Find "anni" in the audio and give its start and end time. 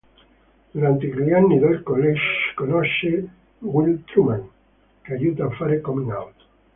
1.31-1.59